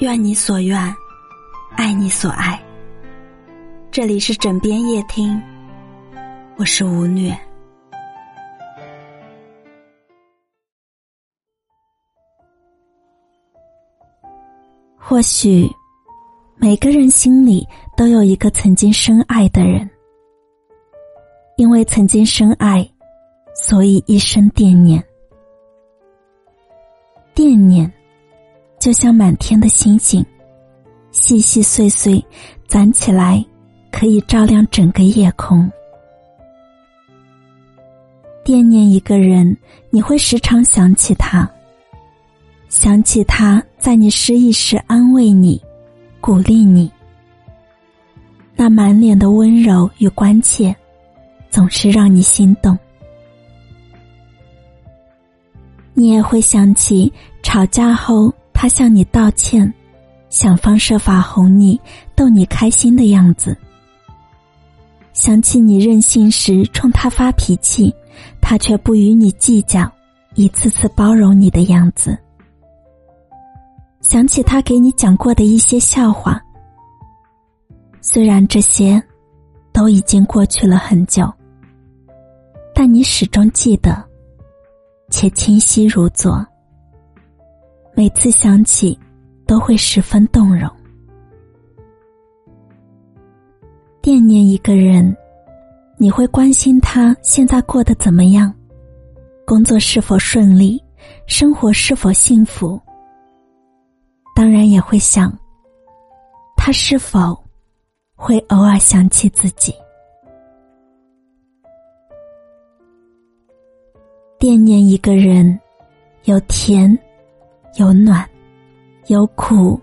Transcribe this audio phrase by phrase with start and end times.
[0.00, 0.78] 愿你所愿，
[1.76, 2.58] 爱你所爱。
[3.90, 5.38] 这里是枕边夜听，
[6.56, 7.38] 我是吴虐。
[14.96, 15.70] 或许
[16.56, 19.88] 每个人心里都有一个曾经深爱的人，
[21.58, 22.90] 因为曾经深爱，
[23.54, 25.04] 所以一生惦念。
[27.34, 27.92] 惦念，
[28.80, 30.24] 就像满天的星星，
[31.12, 32.24] 细细碎碎
[32.66, 33.44] 攒起来，
[33.92, 35.70] 可以照亮整个夜空。
[38.42, 39.54] 惦念一个人，
[39.90, 41.48] 你会时常想起他，
[42.70, 45.60] 想起他在你失意时安慰你、
[46.18, 46.90] 鼓励你，
[48.56, 50.74] 那满脸的温柔与关切，
[51.50, 52.76] 总是让你心动。
[55.92, 59.72] 你也会想起吵架后他向你道歉，
[60.28, 61.80] 想方设法哄你、
[62.14, 63.54] 逗你开心的样子；
[65.14, 67.90] 想起你任性时冲他发脾气，
[68.38, 69.90] 他却不与你计较，
[70.34, 72.12] 一次次包容你的样子；
[74.02, 76.38] 想起他给你讲过的一些笑话。
[78.02, 79.02] 虽然这些
[79.72, 81.32] 都已经过去了很久，
[82.74, 84.04] 但你始终记得。
[85.08, 86.46] 且清晰如昨，
[88.00, 88.98] 每次想起，
[89.46, 90.66] 都会十分动容。
[94.00, 95.14] 惦念一个人，
[95.98, 98.54] 你会关心他现在过得怎么样，
[99.46, 100.82] 工作是否顺利，
[101.26, 102.80] 生活是否幸福。
[104.34, 105.30] 当然也会想，
[106.56, 107.38] 他是否
[108.16, 109.74] 会偶尔想起自己。
[114.38, 115.60] 惦念一个人，
[116.24, 116.98] 有甜，
[117.76, 118.28] 有暖，
[119.06, 119.80] 有苦，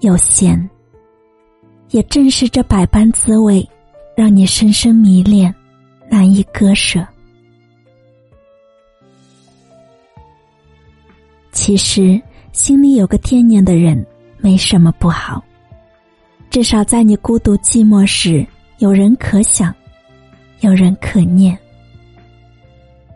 [0.00, 0.68] 有咸。
[1.90, 3.68] 也正是这百般滋味，
[4.16, 5.52] 让你深深迷恋，
[6.08, 7.06] 难以割舍。
[11.52, 12.20] 其实，
[12.52, 14.04] 心里有个惦念的人，
[14.38, 15.42] 没什么不好。
[16.48, 18.46] 至少在你孤独寂寞时，
[18.78, 19.74] 有人可想，
[20.60, 21.56] 有人可念。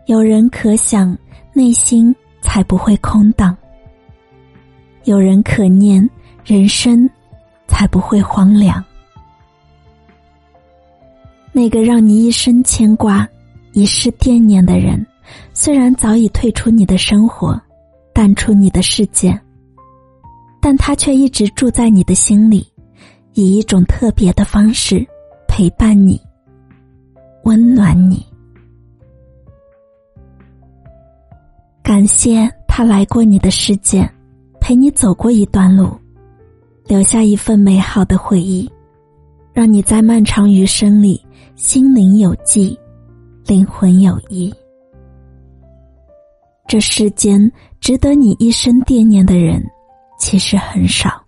[0.06, 1.16] 有人可想，
[1.52, 3.56] 内心才不会空荡；
[5.04, 6.08] 有人可念，
[6.44, 7.08] 人生
[7.66, 8.82] 才不会荒凉。
[11.52, 13.28] 那个让你一生牵挂、
[13.72, 15.06] 一世惦念的人，
[15.52, 17.60] 虽然早已退出你的生活，
[18.12, 19.38] 淡出你的世界，
[20.60, 22.66] 但他却一直住在你的心里，
[23.34, 25.06] 以一种特别的方式
[25.46, 26.20] 陪伴你，
[27.44, 28.24] 温暖你。
[31.82, 34.10] 感谢他来过你的世界，
[34.66, 35.90] 陪你走过一段路，
[36.86, 38.66] 留下一份美好的回忆，
[39.52, 41.22] 让你在漫长余生里
[41.54, 42.74] 心灵有寄，
[43.44, 44.50] 灵魂有依。
[46.66, 49.62] 这世间值得你一生惦念的人，
[50.18, 51.22] 其实很少。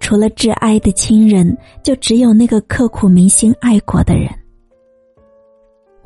[0.00, 4.30] 除了挚爱的亲人，就只有那个刻骨铭心爱过的人。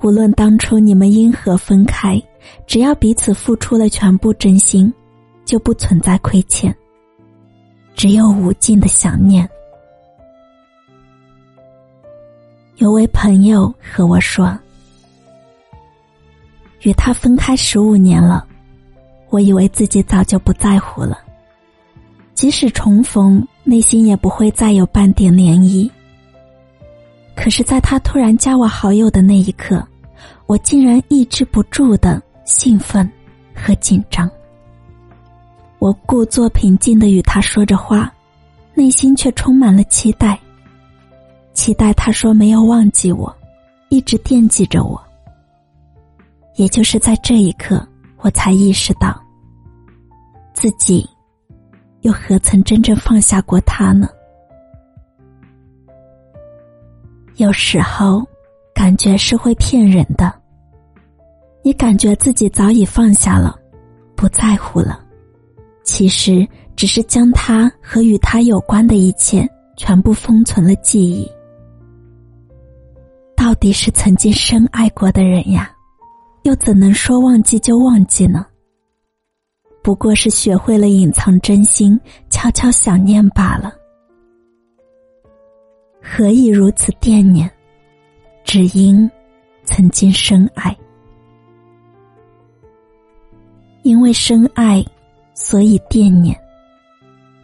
[0.03, 2.21] 无论当初你们因何分开，
[2.67, 4.93] 只要彼此付出了全部真心，
[5.45, 6.75] 就不存在亏欠，
[7.95, 9.49] 只有无尽的想念。
[12.77, 14.59] 有位朋友和我说
[16.83, 18.47] ：“与他分开十五年了，
[19.31, 21.19] 我以为自己早就不在乎了，
[22.35, 25.91] 即使重逢，内心也不会再有半点涟漪。
[27.37, 29.87] 可是，在他突然加我好友的那一刻。”
[30.47, 33.11] 我竟然抑制不住的兴奋
[33.55, 34.31] 和紧张。
[35.83, 38.09] 我故作平静的与他说着话，
[38.73, 40.39] 内心却充满了期待。
[41.55, 43.37] 期待他说没有忘记我，
[43.89, 45.03] 一直惦记着我。
[46.55, 47.85] 也就是在这一刻，
[48.19, 49.21] 我才意识到，
[50.55, 51.05] 自己
[52.03, 54.09] 又何曾真正放下过他呢？
[57.39, 58.25] 有时候，
[58.73, 60.33] 感觉是会骗人的。
[61.61, 63.59] 你感觉自己早已放下了，
[64.15, 65.05] 不在乎了，
[65.85, 66.47] 其实
[66.77, 71.31] 只是将他和与他有关的一切全部封存了记忆。
[73.37, 75.71] 到底是曾经深爱过的人呀，
[76.45, 78.47] 又怎能说忘记就忘记呢？
[79.83, 81.99] 不过是学会了隐藏真心，
[82.31, 83.75] 悄悄想念罢了。
[86.01, 87.51] 何以如此惦念？
[88.45, 89.11] 只因
[89.65, 90.77] 曾经深爱。
[93.83, 94.85] 因为深爱，
[95.35, 96.39] 所以惦念。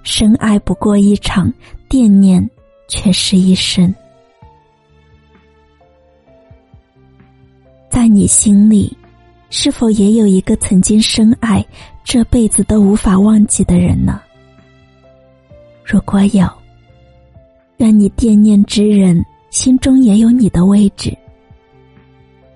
[0.02, 1.52] 深爱不过一场，
[1.88, 2.48] 惦念
[2.88, 3.94] 却是一生。
[7.90, 8.96] 在你心里，
[9.50, 11.64] 是否也有一个曾经深爱、
[12.04, 14.22] 这辈子都无法忘记的人呢？
[15.84, 16.48] 如果有，
[17.78, 21.14] 愿你惦念之人心中也有你的位置，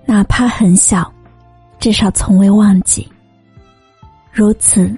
[0.05, 1.11] 哪怕很小，
[1.79, 3.07] 至少从未忘记。
[4.31, 4.91] 如此。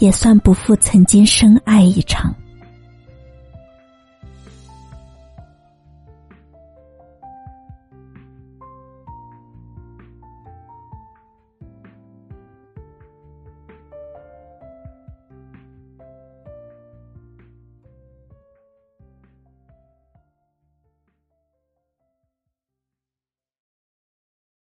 [0.00, 2.34] 也算不负曾经深爱一场。